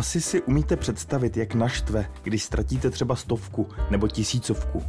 [0.00, 4.82] Asi si umíte představit, jak naštve, když ztratíte třeba stovku nebo tisícovku.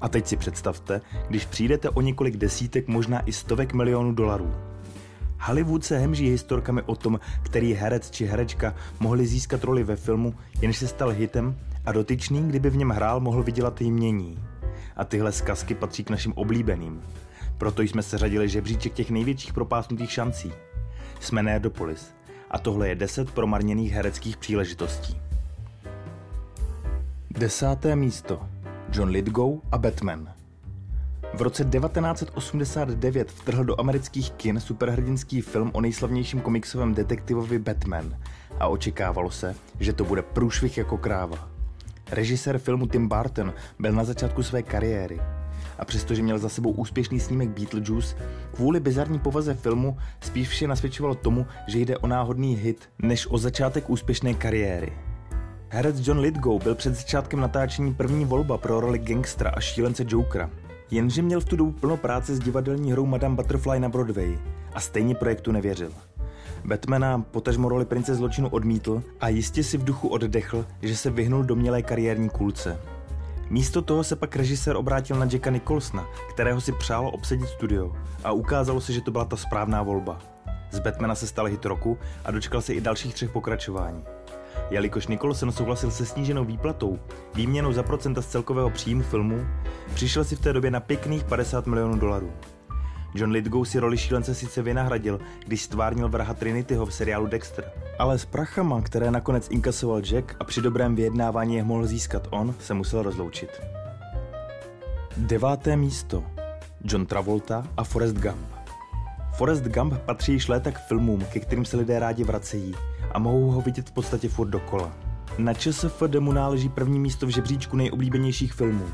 [0.00, 4.54] A teď si představte, když přijdete o několik desítek, možná i stovek milionů dolarů.
[5.40, 10.34] Hollywood se hemží historkami o tom, který herec či herečka mohli získat roli ve filmu,
[10.62, 14.38] jenž se stal hitem a dotyčný, kdyby v něm hrál, mohl vydělat jmění.
[14.96, 17.02] A tyhle zkazky patří k našim oblíbeným.
[17.58, 20.52] Proto jsme se řadili žebříček těch největších propásnutých šancí.
[21.20, 22.15] Jsme Nerdopolis
[22.50, 25.20] a tohle je 10 promarněných hereckých příležitostí.
[27.30, 28.40] Desáté místo.
[28.92, 30.32] John Lithgow a Batman.
[31.34, 38.16] V roce 1989 vtrhl do amerických kin superhrdinský film o nejslavnějším komiksovém detektivovi Batman
[38.60, 41.48] a očekávalo se, že to bude průšvih jako kráva.
[42.10, 45.20] Režisér filmu Tim Burton byl na začátku své kariéry
[45.78, 48.16] a přestože měl za sebou úspěšný snímek Beetlejuice,
[48.54, 53.38] kvůli bizarní povaze filmu spíš vše nasvědčovalo tomu, že jde o náhodný hit, než o
[53.38, 54.92] začátek úspěšné kariéry.
[55.68, 60.50] Herec John Lithgow byl před začátkem natáčení první volba pro roli gangstra a šílence Jokera.
[60.90, 64.38] Jenže měl v tu dobu plno práce s divadelní hrou Madame Butterfly na Broadway
[64.74, 65.92] a stejně projektu nevěřil.
[66.64, 71.44] Batmana potažmo roli prince zločinu odmítl a jistě si v duchu oddechl, že se vyhnul
[71.44, 72.78] do mělé kariérní kulce.
[73.50, 77.92] Místo toho se pak režisér obrátil na Jacka Nicholsona, kterého si přálo obsadit studio
[78.24, 80.18] a ukázalo se, že to byla ta správná volba.
[80.70, 84.04] Z Batmana se stal hit roku a dočkal se i dalších třech pokračování.
[84.70, 86.98] Jelikož Nicholson souhlasil se sníženou výplatou,
[87.34, 89.46] výměnou za procenta z celkového příjmu filmu,
[89.94, 92.32] přišel si v té době na pěkných 50 milionů dolarů.
[93.16, 98.18] John Lithgow si roli šílence sice vynahradil, když stvárnil vraha Trinityho v seriálu Dexter, ale
[98.18, 102.74] s prachama, které nakonec inkasoval Jack a při dobrém vyjednávání je mohl získat on, se
[102.74, 103.50] musel rozloučit.
[105.16, 106.24] Deváté místo.
[106.84, 108.46] John Travolta a Forrest Gump.
[109.32, 112.74] Forrest Gump patří již léta k filmům, ke kterým se lidé rádi vracejí
[113.12, 114.92] a mohou ho vidět v podstatě furt dokola.
[115.38, 118.86] Na ČSFD mu náleží první místo v žebříčku nejoblíbenějších filmů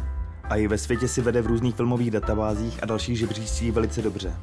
[0.52, 4.34] a i ve světě si vede v různých filmových databázích a dalších žebříčcích velice dobře.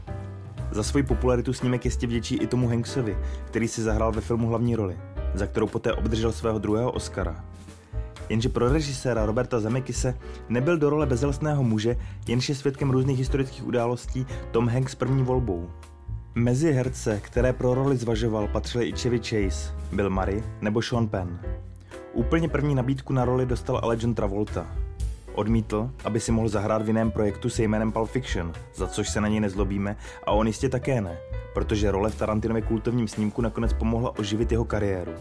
[0.72, 4.76] Za svoji popularitu snímek jistě vděčí i tomu Hanksovi, který si zahrál ve filmu hlavní
[4.76, 4.98] roli,
[5.34, 7.46] za kterou poté obdržel svého druhého Oscara.
[8.30, 10.18] Jenže pro režiséra Roberta Zemekise
[10.50, 11.98] nebyl do role bezelstného muže,
[12.28, 15.70] jenž je svědkem různých historických událostí Tom Hanks první volbou.
[16.36, 21.40] Mezi herce, které pro roli zvažoval, patřili i Chevy Chase, Bill Murray nebo Sean Penn.
[22.14, 24.89] Úplně první nabídku na roli dostal ale John Travolta,
[25.34, 29.22] Odmítl, aby si mohl zahrát v jiném projektu se jménem Pulp Fiction, za což se
[29.22, 31.18] na něj nezlobíme, a on jistě také ne,
[31.54, 35.12] protože role v Tarantinově kultovním snímku nakonec pomohla oživit jeho kariéru.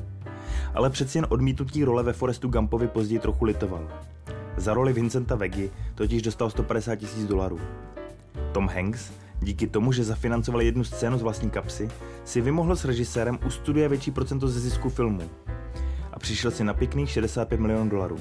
[0.74, 3.88] Ale přeci jen odmítnutí role ve Forestu Gumpovi později trochu litoval.
[4.56, 7.60] Za roli Vincenta Vegi totiž dostal 150 tisíc dolarů.
[8.52, 9.10] Tom Hanks,
[9.40, 11.88] díky tomu, že zafinancoval jednu scénu z vlastní kapsy,
[12.24, 15.22] si vymohl s režisérem u studia větší procento ze zisku filmu.
[16.12, 18.18] A přišel si na pěkných 65 milionů dolarů.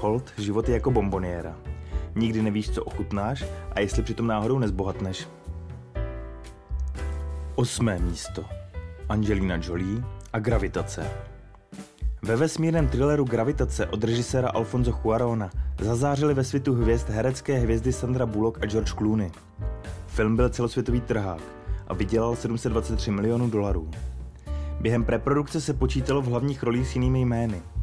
[0.00, 1.56] Hold, život je jako bomboniéra.
[2.14, 5.28] Nikdy nevíš, co ochutnáš a jestli přitom náhodou nezbohatneš.
[7.54, 8.44] Osmé místo.
[9.08, 11.10] Angelina Jolie a Gravitace.
[12.22, 15.50] Ve vesmírném thrilleru Gravitace od režiséra Alfonso Cuarona
[15.80, 19.30] zazářili ve světu hvězd herecké hvězdy Sandra Bullock a George Clooney.
[20.06, 21.42] Film byl celosvětový trhák
[21.88, 23.90] a vydělal 723 milionů dolarů.
[24.80, 27.62] Během preprodukce se počítalo v hlavních rolích s jinými jmény–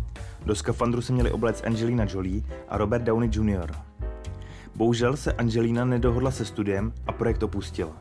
[0.45, 3.72] do skafandru se měli oblec Angelina Jolie a Robert Downey Jr.
[4.75, 7.91] Bohužel se Angelina nedohodla se studiem a projekt opustila.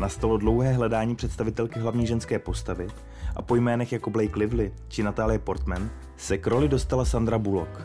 [0.00, 2.86] Nastalo dlouhé hledání představitelky hlavní ženské postavy
[3.36, 7.80] a po jménech jako Blake Lively či Natalie Portman se k roli dostala Sandra Bullock.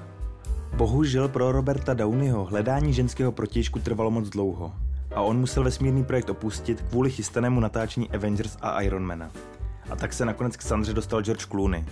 [0.75, 4.73] Bohužel pro Roberta Downeyho hledání ženského protějšku trvalo moc dlouho
[5.15, 9.31] a on musel vesmírný projekt opustit kvůli chystanému natáčení Avengers a Ironmana.
[9.89, 11.85] A tak se nakonec k Sandře dostal George Clooney,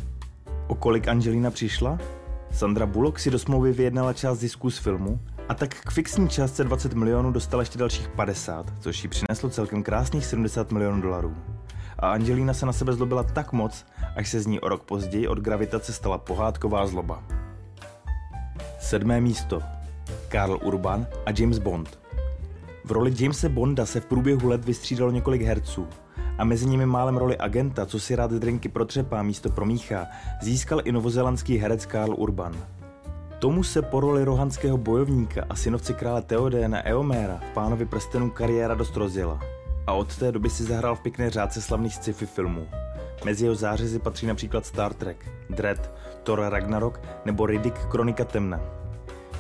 [0.68, 2.00] O kolik Angelina přišla?
[2.52, 5.20] Sandra Bullock si do smlouvy vyjednala část zisků z filmu
[5.50, 9.84] a tak k fixní částce 20 milionů dostala ještě dalších 50, což jí přineslo celkem
[9.84, 11.36] krásných 70 milionů dolarů.
[12.00, 15.28] A Angelina se na sebe zlobila tak moc, až se z ní o rok později
[15.28, 17.24] od gravitace stala pohádková zloba.
[18.80, 19.62] Sedmé místo.
[20.28, 22.00] Karl Urban a James Bond.
[22.86, 25.88] V roli Jamese Bonda se v průběhu let vystřídalo několik herců,
[26.38, 30.08] a mezi nimi málem roli agenta, co si rád drinky protřepá místo promíchá,
[30.42, 32.54] získal i novozelandský herec Karl Urban.
[33.40, 38.76] Tomu se po roli rohanského bojovníka a synovci krále Theodéna Eoméra v Pánovi prstenů kariéra
[38.76, 39.40] dost rozjela.
[39.88, 42.68] A od té doby si zahrál v pěkné řádce slavných sci-fi filmů.
[43.26, 45.92] Mezi jeho zářezy patří například Star Trek, Dread,
[46.24, 48.60] Thor Ragnarok nebo Riddick Kronika temna.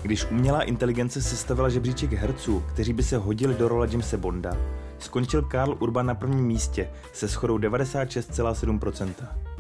[0.01, 4.57] Když umělá inteligence sestavila žebříček herců, kteří by se hodili do role Jamesa Bonda,
[4.99, 9.13] skončil Karl Urban na prvním místě se schodou 96,7%.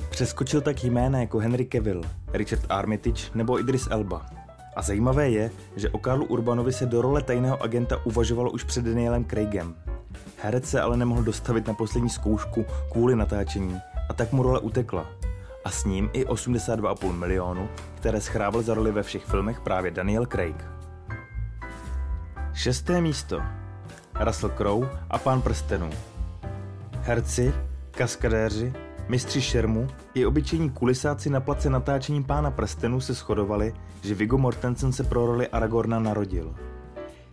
[0.09, 2.01] Přeskočil tak jména jako Henry Cavill,
[2.33, 4.25] Richard Armitage nebo Idris Elba.
[4.75, 8.85] A zajímavé je, že o Karlu Urbanovi se do role tajného agenta uvažovalo už před
[8.85, 9.75] Danielem Craigem.
[10.41, 13.79] Herec se ale nemohl dostavit na poslední zkoušku kvůli natáčení
[14.09, 15.05] a tak mu role utekla.
[15.65, 20.25] A s ním i 82,5 milionu, které schrával za roli ve všech filmech právě Daniel
[20.25, 20.65] Craig.
[22.53, 23.41] Šesté místo.
[24.19, 25.89] Russell Crowe a Pán prstenů.
[27.01, 27.53] Herci,
[27.91, 28.73] kaskadéři,
[29.07, 34.91] mistři šermu i obyčejní kulisáci na place natáčení Pána prstenů se shodovali, že Viggo Mortensen
[34.91, 36.55] se pro roli Aragorna narodil.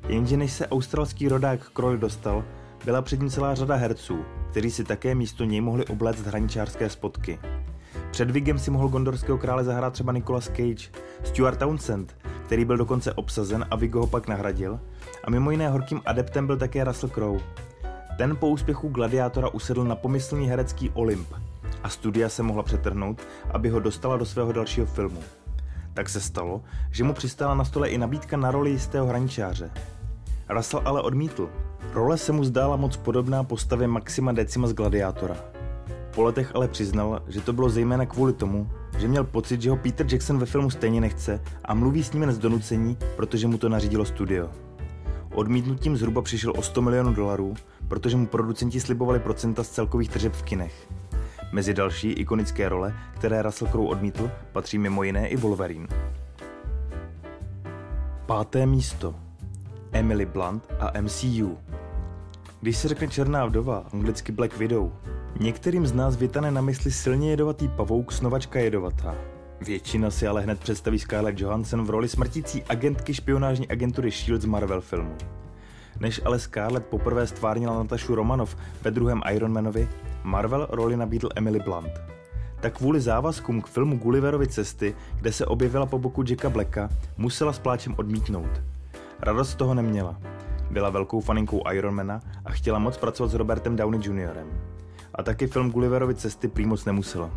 [0.08, 2.44] Jenže než se australský rodák k roli dostal,
[2.84, 4.19] byla před ním celá řada herců,
[4.50, 7.38] kteří si také místo něj mohli obléct hraničářské spotky.
[8.10, 10.90] Před Vigem si mohl gondorského krále zahrát třeba Nicolas Cage,
[11.22, 14.81] Stuart Townsend, který byl dokonce obsazen a Viggo ho pak nahradil,
[15.25, 17.41] a mimo jiné horkým adeptem byl také Russell Crowe.
[18.19, 21.29] Ten po úspěchu Gladiátora usedl na pomyslný herecký Olymp
[21.82, 25.21] a studia se mohla přetrhnout, aby ho dostala do svého dalšího filmu.
[25.94, 29.71] Tak se stalo, že mu přistála na stole i nabídka na roli jistého hraničáře.
[30.49, 31.50] Russell ale odmítl.
[31.93, 35.37] Role se mu zdála moc podobná postavě Maxima Decima z Gladiátora.
[36.15, 39.77] Po letech ale přiznal, že to bylo zejména kvůli tomu, že měl pocit, že ho
[39.77, 43.59] Peter Jackson ve filmu stejně nechce a mluví s ním jen z donucení, protože mu
[43.59, 44.63] to nařídilo studio.
[45.34, 47.54] Odmítnutím zhruba přišel o 100 milionů dolarů,
[47.88, 50.88] protože mu producenti slibovali procenta z celkových tržeb v kinech.
[51.52, 55.86] Mezi další ikonické role, které Russell Crowe odmítl, patří mimo jiné i Wolverine.
[58.26, 59.14] Páté místo.
[59.92, 61.58] Emily Blunt a MCU.
[62.60, 64.92] Když se řekne Černá vdova, anglicky Black Widow,
[65.40, 69.33] některým z nás vytane na mysli silně jedovatý pavouk snovačka jedovatá.
[69.61, 74.45] Většina si ale hned představí Scarlett Johansson v roli smrtící agentky špionážní agentury SHIELD z
[74.45, 75.17] Marvel filmu.
[76.01, 79.89] Než ale Scarlett poprvé stvárnila Natašu Romanov ve druhém Ironmanovi,
[80.23, 81.91] Marvel roli nabídl Emily Blunt.
[82.61, 87.53] Tak kvůli závazkům k filmu Gulliverovi cesty, kde se objevila po boku Jacka Blacka, musela
[87.53, 88.62] s pláčem odmítnout.
[89.21, 90.21] Radost z toho neměla.
[90.71, 94.47] Byla velkou faninkou Ironmana a chtěla moc pracovat s Robertem Downey Jr.
[95.15, 97.31] A taky film Gulliverovi cesty prý moc nemusela.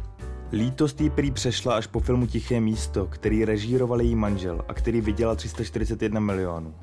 [0.51, 5.01] Lítost jí prý přešla až po filmu Tiché místo, který režíroval její manžel a který
[5.01, 6.75] vydělal 341 milionů.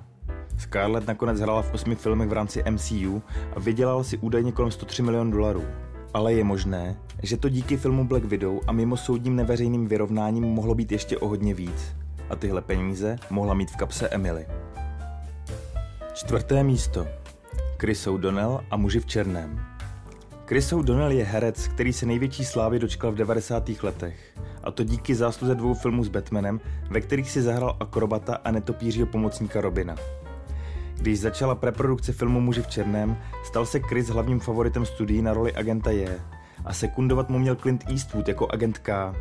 [0.58, 3.22] Scarlett nakonec hrála v osmi filmech v rámci MCU
[3.56, 5.64] a vydělala si údajně kolem 103 milionů dolarů.
[6.14, 10.74] Ale je možné, že to díky filmu Black Widow a mimo soudním neveřejným vyrovnáním mohlo
[10.74, 11.96] být ještě o hodně víc.
[12.30, 14.46] A tyhle peníze mohla mít v kapse Emily.
[16.14, 17.06] Čtvrté místo.
[17.78, 19.73] Chris O'Donnell a muži v černém.
[20.46, 23.70] Chris O'Donnell je herec, který se největší slávy dočkal v 90.
[23.82, 24.34] letech.
[24.64, 26.60] A to díky zásluze dvou filmů s Batmanem,
[26.90, 29.96] ve kterých si zahrál akrobata a netopířího pomocníka Robina.
[30.96, 35.52] Když začala preprodukce filmu Muži v černém, stal se Chris hlavním favoritem studií na roli
[35.52, 36.20] agenta J.
[36.64, 39.14] A sekundovat mu měl Clint Eastwood jako agent K.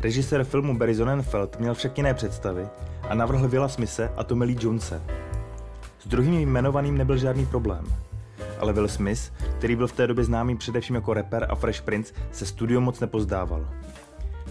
[0.00, 2.66] Režisér filmu Barry Sonnenfeld měl však jiné představy
[3.08, 5.02] a navrhl Willa Smise a Tommy Lee Jonese.
[6.00, 7.84] S druhým jmenovaným nebyl žádný problém.
[8.62, 12.14] Ale Will Smith, který byl v té době známý především jako rapper a Fresh Prince,
[12.32, 13.68] se studio moc nepozdával.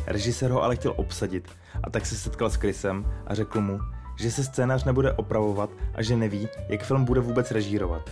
[0.08, 1.50] Režisér ho ale chtěl obsadit
[1.84, 3.80] a tak se setkal s Chrisem a řekl mu,
[4.16, 8.10] že se scénář nebude opravovat a že neví, jak film bude vůbec režírovat.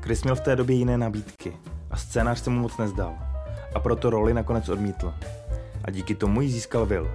[0.00, 1.56] Chris měl v té době jiné nabídky
[1.90, 3.14] a scénář se mu moc nezdal
[3.74, 5.14] a proto roli nakonec odmítl.
[5.84, 7.10] A díky tomu ji získal Will,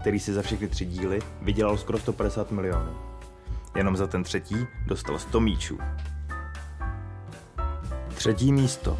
[0.00, 2.92] který si za všechny tři díly vydělal skoro 150 milionů.
[3.76, 5.78] Jenom za ten třetí dostal 100 míčů.
[8.24, 8.98] Třetí místo.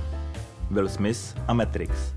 [0.71, 2.15] Will Smith a Matrix.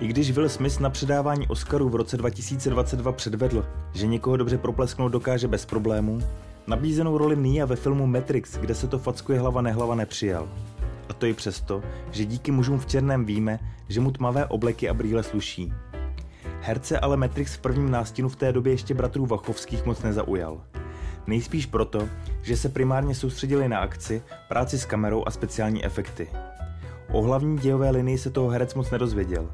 [0.00, 5.12] I když Will Smith na předávání Oscarů v roce 2022 předvedl, že někoho dobře proplesknout
[5.12, 6.18] dokáže bez problémů,
[6.66, 10.48] nabízenou roli Nia ve filmu Matrix, kde se to fackuje hlava nehlava nepřijal.
[11.08, 14.94] A to i přesto, že díky mužům v černém víme, že mu tmavé obleky a
[14.94, 15.72] brýle sluší.
[16.60, 20.60] Herce ale Matrix v prvním nástěnu v té době ještě bratrů Vachovských moc nezaujal.
[21.28, 22.08] Nejspíš proto,
[22.42, 26.28] že se primárně soustředili na akci, práci s kamerou a speciální efekty.
[27.12, 29.50] O hlavní dějové linii se toho herec moc nedozvěděl,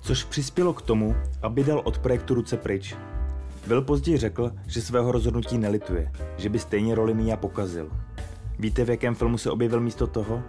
[0.00, 2.96] což přispělo k tomu, aby dal od projektu ruce pryč.
[3.66, 7.90] Will později řekl, že svého rozhodnutí nelituje, že by stejně roli Mia pokazil.
[8.58, 10.42] Víte, v jakém filmu se objevil místo toho?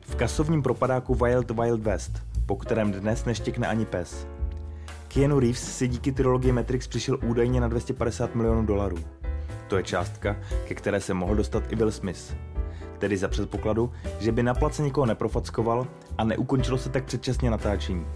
[0.00, 4.26] V kasovním propadáku Wild Wild West, po kterém dnes neštěkne ani pes.
[5.08, 8.98] Keanu Reeves si díky trilogii Matrix přišel údajně na 250 milionů dolarů.
[9.68, 12.36] To je částka, ke které se mohl dostat i Will Smith.
[12.98, 15.86] Tedy za předpokladu, že by na place nikoho neprofackoval
[16.18, 18.06] a neukončilo se tak předčasně natáčení.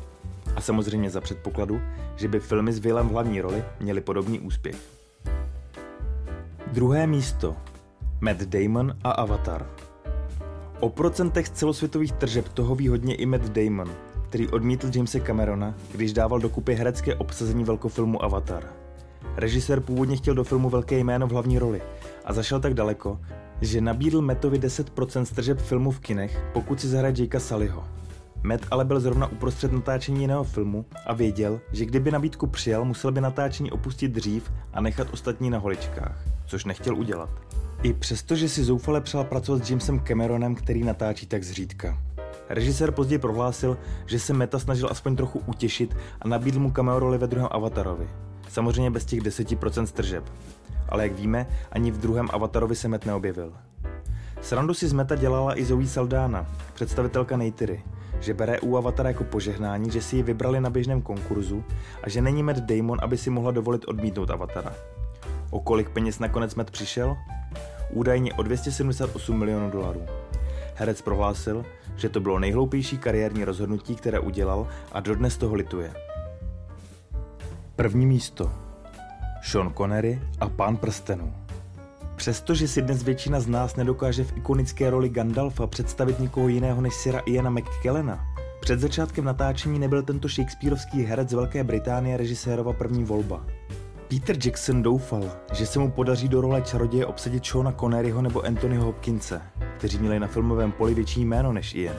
[0.57, 1.81] A samozřejmě za předpokladu,
[2.17, 4.77] že by filmy s Willem v hlavní roli měly podobný úspěch.
[6.73, 7.57] Druhé místo.
[8.21, 9.67] Matt Damon a Avatar.
[10.81, 13.91] O procentech celosvětových tržeb toho ví hodně i Matt Damon,
[14.29, 18.82] který odmítl Jamese Camerona, když dával dokupy herecké obsazení velkofilmu Avatar.
[19.37, 21.83] Režisér původně chtěl do filmu velké jméno v hlavní roli
[22.25, 23.21] a zašel tak daleko,
[23.61, 27.85] že nabídl Metovi 10% stržeb filmu v kinech, pokud si zahraje Jakea Sullyho.
[28.43, 33.12] Matt ale byl zrovna uprostřed natáčení jiného filmu a věděl, že kdyby nabídku přijal, musel
[33.12, 37.31] by natáčení opustit dřív a nechat ostatní na holičkách, což nechtěl udělat.
[37.83, 41.99] I přesto, že si zoufale přál pracovat s Jamesem Cameronem, který natáčí tak zřídka.
[42.49, 47.19] Režisér později prohlásil, že se Meta snažil aspoň trochu utěšit a nabídl mu cameo roli
[47.19, 48.09] ve druhém Avatarovi.
[48.53, 50.25] Samozřejmě bez těch 10% stržeb.
[50.89, 53.53] Ale jak víme, ani v druhém Avatarovi se Met neobjevil.
[54.41, 57.83] Srandu si z Meta dělala i Zoe Saldana, představitelka Neytiry,
[58.21, 61.65] že bere u Avatara jako požehnání, že si ji vybrali na běžném konkurzu
[62.03, 64.75] a že není Matt Damon, aby si mohla dovolit odmítnout Avatara.
[65.51, 67.17] O kolik peněz nakonec Matt přišel?
[67.91, 70.03] Údajně o 278 milionů dolarů.
[70.75, 71.65] Herec prohlásil,
[71.97, 76.12] že to bylo nejhloupější kariérní rozhodnutí, které udělal a dodnes toho lituje.
[77.83, 78.53] První místo.
[79.43, 81.35] Sean Connery a Pán prstenů.
[82.17, 86.95] Přestože si dnes většina z nás nedokáže v ikonické roli Gandalfa představit nikoho jiného než
[86.95, 88.25] Sira Iana McKellena,
[88.61, 93.47] před začátkem natáčení nebyl tento shakespearovský herec z Velké Británie režisérova první volba.
[94.09, 98.85] Peter Jackson doufal, že se mu podaří do role čaroděje obsadit Seana Conneryho nebo Anthonyho
[98.85, 99.43] Hopkinse,
[99.79, 101.97] kteří měli na filmovém poli větší jméno než Ian.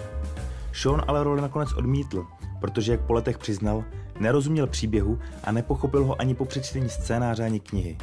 [0.74, 2.26] Sean ale roli nakonec odmítl,
[2.64, 3.84] protože, jak po letech přiznal,
[4.20, 7.98] nerozuměl příběhu a nepochopil ho ani po přečtení scénáře ani knihy.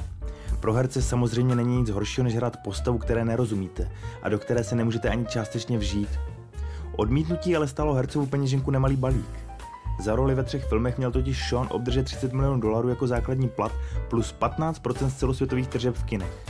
[0.61, 3.91] Pro herce samozřejmě není nic horšího, než hrát postavu, které nerozumíte
[4.23, 6.09] a do které se nemůžete ani částečně vžít.
[6.97, 9.39] Odmítnutí ale stalo hercovu peněženku nemalý balík.
[10.01, 13.73] Za roli ve třech filmech měl totiž Sean obdržet 30 milionů dolarů jako základní plat
[14.11, 16.47] plus 15% z celosvětových tržeb v kinech.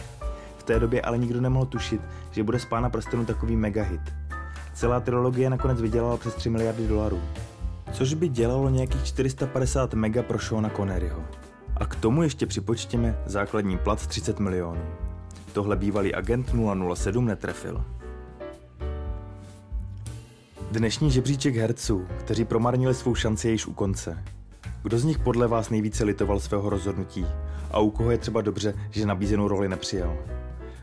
[0.58, 2.00] V té době ale nikdo nemohl tušit,
[2.30, 4.12] že bude z Pána prstenů takový mega hit.
[4.74, 7.20] Celá trilogie nakonec vydělala přes 3 miliardy dolarů.
[7.92, 11.24] Což by dělalo nějakých 450 mega pro Seana Conneryho.
[11.76, 14.82] A k tomu ještě připočtěme základní plat 30 milionů.
[15.52, 16.54] Tohle bývalý agent
[16.94, 17.84] 007 netrefil.
[20.70, 24.24] Dnešní žebříček herců, kteří promarnili svou šanci již u konce.
[24.82, 27.26] Kdo z nich podle vás nejvíce litoval svého rozhodnutí
[27.70, 30.16] a u koho je třeba dobře, že nabízenou roli nepřijal?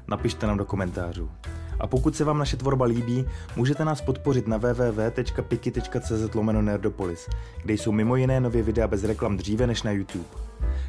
[0.07, 1.29] Napište nám do komentářů.
[1.79, 7.29] A pokud se vám naše tvorba líbí, můžete nás podpořit na www.piki.cz nerdopolis,
[7.61, 10.25] kde jsou mimo jiné nově videa bez reklam dříve než na YouTube.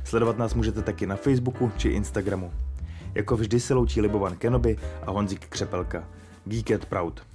[0.04, 2.52] Sledovat nás můžete taky na Facebooku či Instagramu.
[3.14, 6.04] Jako vždy se loučí Libovan Kenobi a Honzik Křepelka.
[6.45, 7.28] Geek Proud.